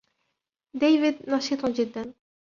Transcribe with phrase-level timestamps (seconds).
[0.73, 2.13] ديفيد نشيط جداً.